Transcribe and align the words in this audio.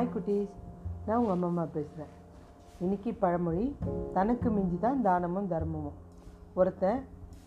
Hi 0.00 0.12
குட்டீஸ். 0.12 0.52
நான் 1.06 1.18
உங்கள் 1.22 1.46
அம்மா 1.46 1.64
பேசுகிறேன் 1.72 2.12
இன்னைக்கு 2.84 3.10
பழமொழி 3.22 3.64
தனக்கு 4.14 4.48
மிஞ்சி 4.50 4.78
தான் 4.84 5.02
தானமும் 5.06 5.48
தர்மமும். 5.50 5.98
ஒருத்தன் 6.54 7.00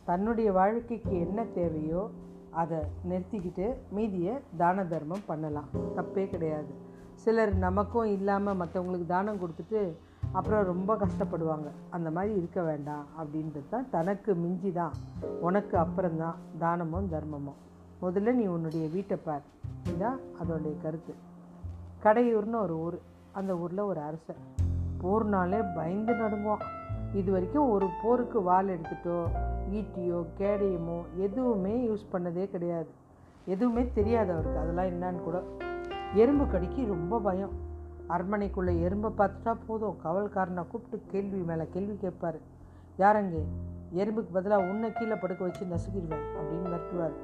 தன்னுடைய 0.10 0.52
வாழ்க்கைக்கு 0.58 1.14
என்ன 1.26 1.46
தேவையோ 1.56 2.04
அதை 2.64 2.80
நிறுத்திக்கிட்டு 3.10 3.66
மீதியை 3.98 4.36
தான 4.62 4.86
தர்மம் 4.94 5.26
பண்ணலாம். 5.26 5.72
தப்பே 5.98 6.28
கிடையாது. 6.36 6.72
சிலர் 7.24 7.56
நமக்கும் 7.66 8.12
இல்லாமல் 8.18 8.60
மற்றவங்களுக்கு 8.62 9.10
தானம் 9.16 9.42
கொடுத்துட்டு 9.44 9.82
அப்புறம் 10.32 10.70
ரொம்ப 10.72 11.00
கஷ்டப்படுவாங்க. 11.06 11.68
அந்த 11.90 12.12
மாதிரி 12.12 12.34
இருக்க 12.42 12.62
வேண்டாம். 12.70 13.04
அப்படின்றது 13.20 13.70
தான் 13.76 13.92
தனக்கு 13.98 14.34
மிஞ்சி 14.46 14.72
தான் 14.72 14.96
உனக்கு 15.40 15.78
அப்புறம்தான் 15.86 16.40
தானமும் 16.66 17.12
தர்மமும். 17.18 17.60
முதல்ல 18.06 18.40
நீ 18.42 18.46
உன்னுடைய 18.46 18.88
வீட்டை 18.88 19.20
பார். 19.28 19.46
இதுதான் 19.84 20.20
அதோடைய 20.42 20.76
கருத்து. 20.82 21.16
கடையூர்னு 22.04 22.62
ஒரு 22.62 22.80
ஊர். 22.80 23.00
அந்த 23.32 23.58
ஊரில் 23.58 23.80
ஒரு 23.80 24.00
அரசன் 24.00 24.36
போர்னாலே 25.02 25.76
பயந்து 25.76 26.14
நடுங்குவான். 26.14 26.64
இது 27.14 27.32
வரைக்கும் 27.32 27.70
ஒரு 27.70 27.90
போருக்கு 28.04 28.42
வால் 28.42 28.68
எடுத்துட்டோ 28.68 29.26
ஈட்டியோ 29.72 30.26
கேடயமோ 30.38 31.04
எதுவுமே 31.18 31.88
யூஸ் 31.88 32.06
பண்ணதே 32.12 32.50
கிடையாது. 32.50 32.90
எதுவுமே 33.46 33.92
தெரியாது 33.94 34.32
அவருக்கு. 34.32 34.60
அதெல்லாம் 34.60 34.86
என்னன்னு 34.86 35.20
கூட. 35.20 35.42
எறும்பு 36.14 36.48
கடிக்கு 36.48 36.86
ரொம்ப 36.88 37.20
பயம். 37.20 37.50
அரண்மனைக்குள்ளே 38.10 38.74
எறும்பை 38.88 39.12
பார்த்துட்டா 39.18 39.56
போதும். 39.68 39.98
காவல்காரனை 40.04 40.68
கூப்பிட்டு 40.68 41.12
கேள்வி 41.12 41.38
மேலே 41.38 41.68
கேள்வி 41.74 41.96
கேட்பார். 41.96 42.38
யாரங்க? 42.98 43.38
எறும்புக்கு 43.96 44.34
பதிலாக 44.34 44.64
உன்னை 44.64 44.94
கீழே 44.94 45.16
படுக்க 45.16 45.44
வச்சு 45.44 45.66
நசுக்கிடுவேன் 45.66 46.26
அப்படின்னு 46.38 46.68
மிரட்டுவார். 46.68 47.16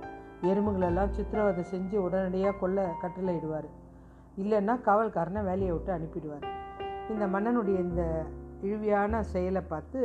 எறும்புகளெல்லாம் 0.41 1.09
சித்திரவதை 1.09 1.63
செஞ்சு 1.71 1.95
உடனடியாக 1.95 2.57
கொல்ல 2.57 2.95
கட்டளையிடுவார். 3.01 3.69
இல்லைன்னா 4.41 4.73
காவல்காரனை 4.87 5.41
வேலையை 5.49 5.71
விட்டு 5.73 5.91
அனுப்பிடுவார். 5.97 6.45
இந்த 7.13 7.25
மன்னனுடைய 7.33 7.77
இந்த 7.87 8.03
இழிவியான 8.65 9.19
செயலை 9.33 9.61
பார்த்து 9.71 9.99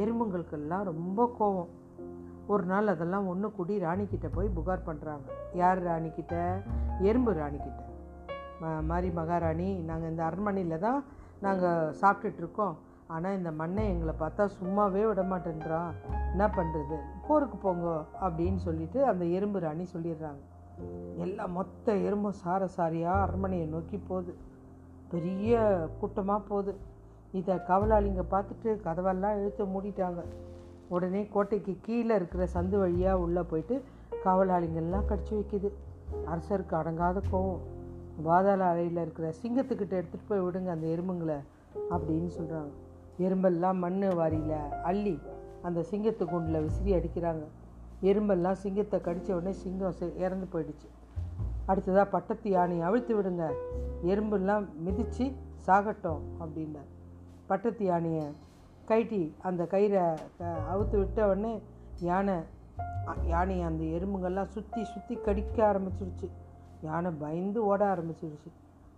எறும்புங்களுக்கெல்லாம் 0.00 0.84
ரொம்ப 0.90 1.26
கோவம். 1.38 1.70
ஒரு 2.52 2.64
நாள் 2.70 2.92
அதெல்லாம் 2.92 3.26
ஒன்று 3.32 3.48
கூடி 3.56 3.74
ராணிக்கிட்ட 3.86 4.28
போய் 4.36 4.54
புகார் 4.56 4.86
பண்ணுறாங்க 4.86 5.26
யார் 5.60 5.80
ராணிக்கிட்ட? 5.88 6.36
எறும்பு 7.08 7.32
ராணிக்கிட்ட. 7.40 7.80
ம 8.62 8.72
மாதிரி 8.88 9.08
மகாராணி 9.18 9.68
நாங்கள் 9.88 10.10
இந்த 10.12 10.22
அரண்மனையில் 10.28 10.82
தான் 10.86 11.00
நாங்கள் 11.44 11.92
சாப்பிட்டுட்ருக்கோம் 12.00 12.74
ஆனால் 13.14 13.36
இந்த 13.38 13.50
மண்ணை 13.60 13.84
எங்களை 13.92 14.14
பார்த்தா 14.20 14.44
சும்மாவே 14.58 15.02
விட 15.08 15.22
மாட்டேன்றான். 15.32 15.92
என்ன 16.32 16.46
பண்ணுறது 16.58 16.98
போருக்கு 17.28 17.56
போங்க 17.66 17.86
அப்படின்னு 18.26 18.60
சொல்லிட்டு 18.66 19.00
அந்த 19.10 19.24
எறும்பு 19.36 19.60
ராணி 19.66 19.86
சொல்லிடுறாங்க. 19.94 20.42
எல்லாம் 21.16 21.52
மொத்த 21.52 21.94
எறும்பும் 21.94 22.40
சார 22.42 22.68
சாரியாக 22.76 23.20
அரண்மனையை 23.20 23.66
நோக்கி 23.66 23.96
போகுது. 23.96 24.34
பெரிய 25.08 25.60
கூட்டமாக 26.00 26.40
போகுது. 26.48 26.74
இதை 27.32 27.54
கவலாளிங்க 27.54 28.22
பார்த்துட்டு 28.30 28.64
கதவெல்லாம் 28.64 29.38
இழுத்து 29.38 29.64
மூடிட்டாங்க. 29.64 30.22
உடனே 30.88 31.26
கோட்டைக்கு 31.26 31.78
கீழே 31.82 32.14
இருக்கிற 32.14 32.48
சந்து 32.54 32.78
வழியாக 32.78 33.18
உள்ளே 33.18 33.40
போயிட்டு 33.40 33.82
காவலாளிங்கள்லாம் 34.24 35.08
கடிச்சு 35.08 35.30
வைக்குது. 35.30 35.70
அரசருக்கு 36.26 36.74
அடங்காத 36.74 37.20
கோவம். 37.32 37.58
பாதாள 38.22 38.64
அறையில் 38.64 38.96
இருக்கிற 38.96 39.32
சிங்கத்துக்கிட்ட 39.42 39.94
எடுத்துகிட்டு 40.00 40.28
போய் 40.28 40.40
விடுங்க 40.40 40.66
அந்த 40.66 40.86
எறும்புங்களை 40.86 41.38
அப்படின்னு 41.90 42.30
சொல்கிறாங்க 42.38 42.70
எறும்பெல்லாம் 43.18 43.78
மண் 43.78 44.02
வாரியில் 44.02 44.68
அள்ளி 44.82 45.18
அந்த 45.62 45.84
சிங்கத்து 45.90 46.24
குண்டில் 46.24 46.62
விசிறி 46.62 46.92
அடிக்கிறாங்க. 46.94 47.42
எறும்பெல்லாம் 48.02 48.52
சிங்கத்தை 48.52 49.00
கடித்த 49.00 49.34
உடனே 49.34 49.52
சிங்கம் 49.52 49.94
செ- 50.00 50.16
இறந்து 50.16 50.46
போயிடுச்சு. 50.52 50.88
அடுத்ததாக 51.66 52.10
பட்டத்து 52.10 52.50
யானையை 52.50 52.86
அவிழ்த்து 52.86 53.22
விடுங்க. 53.22 53.52
எறும்பெல்லாம் 54.04 54.66
மிதித்து 54.76 55.32
சாகட்டும் 55.66 56.20
அப்படின்னார். 56.40 56.90
பட்டத்து 57.46 57.84
யானையை 57.84 58.24
கைட்டி 58.84 59.34
அந்த 59.42 59.64
கயிறை 59.64 60.16
அவுத்து 60.40 60.98
விட்ட 60.98 61.24
உடனே 61.24 61.62
யானை 62.00 62.34
யானையை 63.26 63.64
அந்த 63.64 63.84
எறும்புங்கள்லாம் 63.84 64.48
சுற்றி 64.48 64.84
சுற்றி 64.84 65.14
கடிக்க 65.14 65.72
ஆரம்பிச்சிருச்சு. 65.72 66.28
யானை 66.82 67.10
பயந்து 67.10 67.64
ஓட 67.64 67.94
ஆரம்பிச்சிருச்சு. 67.94 68.50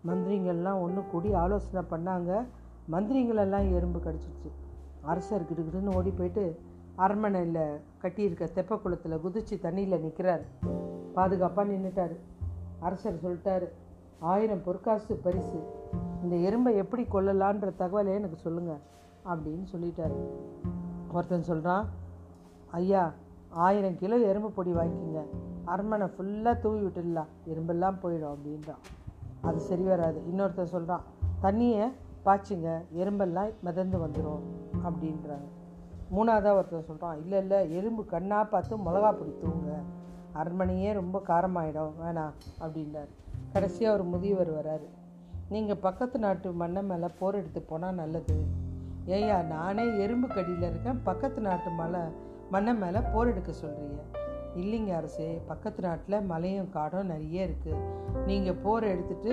மந்திரிங்கள்லாம் 0.07 0.81
ஒன்று 0.81 1.05
கூடி 1.11 1.33
ஆலோசனை 1.33 1.89
பண்ணாங்க. 1.91 2.45
மந்திரிங்களெல்லாம் 2.91 3.75
எறும்பு 3.75 3.99
கடிச்சிருச்சு. 3.99 4.51
அரசர் 5.01 5.43
கிட்டுக்கிட்டுன்னு 5.43 5.95
ஓடி 5.95 6.11
போயிட்டு 6.11 6.61
அரண்மனையில் 6.97 7.81
கட்டியிருக்க 8.03 8.49
தெப்ப 8.55 8.81
குளத்தில் 8.81 9.19
குதிச்சு 9.19 9.65
தண்ணியில் 9.65 10.01
நிற்கிறார் 10.01 10.45
பாதுகாப்பாக 11.15 11.73
நின்றுட்டார் 11.73 12.17
அரசர் 12.79 13.23
சொல்லிட்டாரு 13.25 13.69
ஆயிரம் 14.19 14.63
பொற்காசு 14.65 15.15
பரிசு. 15.15 15.63
இந்த 16.23 16.37
எறும்பை 16.37 16.75
எப்படி 16.77 17.03
கொல்லலான்ற 17.03 17.73
தகவலை 17.79 18.15
எனக்கு 18.15 18.37
சொல்லுங்கள் 18.37 18.81
அப்படின்னு 19.25 19.67
சொல்லிட்டாரு. 19.73 20.17
ஒருத்தன் 21.13 21.43
சொல்கிறான் 21.43 21.89
ஐயா 22.71 23.13
ஆயிரம் 23.51 23.99
கிலோ 23.99 24.19
எறும்பு 24.19 24.51
பொடி 24.51 24.73
வாங்கிக்கோங்க. 24.73 25.25
அரண்மனை 25.65 26.07
ஃபுல்லாக 26.07 26.61
தூவி 26.61 26.81
விட்டுடலாம். 26.81 27.27
எறும்பெல்லாம் 27.49 27.97
போயிடும் 28.03 28.37
அப்படின்றான். 28.37 28.83
அது 29.41 29.61
சரி 29.61 29.83
வராது. 29.83 30.23
இன்னொருத்தன் 30.33 30.73
சொல்கிறான் 30.75 31.03
தண்ணியை 31.43 31.91
பாய்ச்சிங்க. 32.25 32.81
எறும்பெல்லாம் 32.97 33.53
மிதந்து 33.61 33.99
வந்துடும் 33.99 34.41
அப்படின்றாங்க 34.85 35.49
மூணாவதாக 36.11 36.57
ஒருத்தன் 36.57 36.89
சொல்கிறான் 36.89 37.21
இல்லை 37.23 37.39
இல்லை 37.39 37.59
எறும்பு 37.79 38.05
கண்ணாக 38.05 38.45
பார்த்து 38.47 38.85
மிளகா 38.87 39.11
பொடி 39.11 39.33
தூங்க 39.43 39.71
அரண்மனையே 40.41 40.93
ரொம்ப 40.93 41.23
காரமாயிடும் 41.29 41.97
வேணாம் 42.01 42.35
அப்படின்றார். 42.61 43.11
கடைசியாக 43.53 43.95
ஒரு 43.97 44.05
முதியவர் 44.05 44.51
வராரு. 44.51 44.87
நீங்கள் 45.51 45.79
பக்கத்து 45.79 46.19
நாட்டு 46.19 46.53
மண்ணை 46.53 46.83
மேலே 46.83 47.09
போர் 47.19 47.35
எடுத்து 47.35 47.63
போனால் 47.63 47.95
நல்லது. 47.95 48.37
ஏய்யா 49.07 49.47
நானே 49.47 49.85
எறும்பு 50.05 50.29
கடியில் 50.29 50.69
இருக்கேன் 50.71 51.01
பக்கத்து 51.03 51.41
நாட்டு 51.41 51.71
மலை 51.71 52.03
மண்ணை 52.51 52.75
மேலே 52.75 53.01
போர் 53.13 53.31
எடுக்க 53.33 53.53
சொல்கிறீங்க 53.53 54.01
இல்லைங்க 54.57 54.97
அரசே 54.97 55.29
பக்கத்து 55.47 55.83
நாட்டில் 55.83 56.27
மலையும் 56.27 56.71
காடும் 56.71 57.07
நிறைய 57.07 57.47
இருக்குது 57.49 57.81
நீங்கள் 58.27 58.61
போர் 58.65 58.85
எடுத்துட்டு 58.85 59.33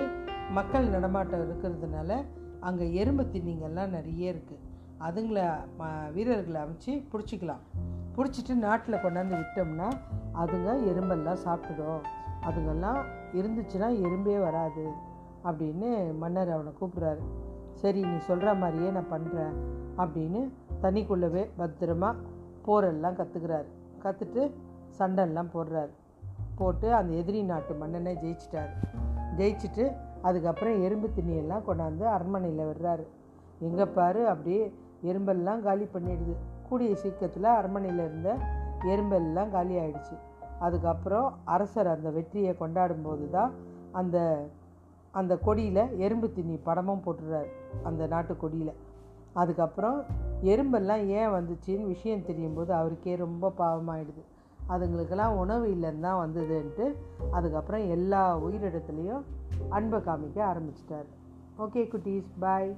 மக்கள் 0.52 0.90
நடமாட்டம் 0.90 1.44
இருக்கிறதுனால 1.48 2.12
அங்கே 2.60 2.94
எறும்பு 2.94 3.24
திண்ணிங்கெல்லாம் 3.24 3.90
நிறைய 3.90 4.34
இருக்குது 4.34 4.64
அதுங்களை 5.08 5.46
வீரர்களை 6.16 6.60
அமைச்சு 6.64 6.92
பிடிச்சிக்கலாம். 7.12 7.62
பிடிச்சிட்டு 8.16 8.54
நாட்டில் 8.66 9.04
கொண்டாந்து 9.04 9.36
விட்டோம்னா 9.42 9.88
அதுங்க 10.42 10.72
எறும்பெல்லாம் 10.92 11.44
சாப்பிட்டுடும் 11.46 12.02
அதுங்கெல்லாம் 12.48 13.00
இருந்துச்சுன்னா 13.40 13.88
எறும்பே 14.06 14.36
வராது 14.46 14.86
அப்படின்னு 15.50 15.90
மன்னர் 16.22 16.52
அவனை 16.56 16.72
கூப்பிட்றாரு. 16.80 17.24
சரி 17.82 18.02
நீ 18.10 18.18
சொல்கிற 18.30 18.50
மாதிரியே 18.64 18.90
நான் 18.98 19.12
பண்ணுறேன் 19.14 19.56
அப்படின்னு 20.02 20.42
தண்ணிக்குள்ளவே 20.84 21.44
பத்திரமா 21.62 22.10
போரெல்லாம் 22.66 23.18
கற்றுக்கிறாரு 23.20 23.70
கற்றுட்டு 24.04 24.44
சண்டைலாம் 25.00 25.54
போடுறாரு. 25.56 25.92
போட்டு 26.60 26.88
அந்த 27.00 27.12
எதிரி 27.22 27.42
நாட்டு 27.52 27.74
மன்னனை 27.82 28.14
ஜெயிச்சிட்டாரு. 28.24 28.74
ஜெயிச்சுட்டு 29.40 29.86
அதுக்கப்புறம் 30.28 30.78
எறும்பு 30.86 31.08
திண்ணியெல்லாம் 31.16 31.68
கொண்டாந்து 31.68 32.06
அரண்மனையில் 32.16 32.68
விடுறாரு. 32.70 33.06
எங்கே 33.68 33.86
பாரு 33.98 34.22
அப்படியே 34.34 34.64
எறும்பெல்லாம் 35.10 35.62
காலி 35.68 35.88
பண்ணிடுது. 35.94 36.34
கூடிய 36.70 36.96
சீக்கிரத்தில் 36.96 37.50
அரண்மனையில் 37.58 38.04
இருந்த 38.08 38.30
எறும்பெல்லாம் 38.94 39.52
காலி 39.52 39.76
ஆயிடுச்சு. 39.76 40.16
அதுக்கப்புறம் 40.60 41.34
அரசர் 41.46 41.94
அந்த 41.96 42.10
வெற்றியை 42.10 42.58
கொண்டாடும் 42.58 43.02
போது 43.02 43.30
தான் 43.30 43.52
அந்த 43.92 44.18
அந்த 45.20 45.34
கொடியில் 45.38 45.98
எறும்பு 45.98 46.28
தின்னி 46.36 46.58
படமும் 46.64 47.02
போட்டுறார் 47.06 47.50
அந்த 47.84 48.08
நாட்டு 48.08 48.38
கொடியில். 48.38 48.74
அதுக்கப்புறம் 49.34 49.98
எறும்பெல்லாம் 50.52 51.04
ஏன் 51.20 51.34
வந்துச்சின்னு 51.38 51.86
விஷயம் 51.86 52.26
தெரியும் 52.26 52.54
போது 52.54 52.74
அவருக்கே 52.74 53.16
ரொம்ப 53.16 53.52
பாவமாயிடுது. 53.58 54.24
அதுங்களுக்கெல்லாம் 54.70 55.38
உணவு 55.44 55.66
இல்லைன்னு 55.76 56.00
தான் 56.00 56.22
வந்ததுன்ட்டு 56.24 56.86
அதுக்கப்புறம் 57.32 57.88
எல்லா 57.90 58.38
உயிரிடத்துலையும் 58.38 59.26
அன்பை 59.70 60.00
காமிக்க 60.00 60.40
ஆரம்பிச்சிட்டார். 60.52 61.10
ஓகே 61.60 61.84
குட்டீஸ் 61.94 62.32
பாய். 62.40 62.72